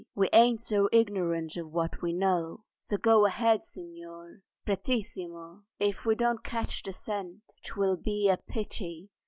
We 0.15 0.29
ain't 0.33 0.59
so 0.61 0.89
ignorant 0.91 1.57
of 1.57 1.71
what 1.71 2.01
we 2.01 2.11
know; 2.11 2.63
So 2.79 2.97
go 2.97 3.27
ahead, 3.27 3.63
Signor—prestissimo! 3.65 5.61
Ef 5.79 6.05
we 6.05 6.15
don't 6.15 6.43
catch 6.43 6.81
the 6.81 6.91
sense 6.91 7.43
'twill 7.63 7.97
be 7.97 8.27
a 8.27 8.37
pity." 8.37 9.09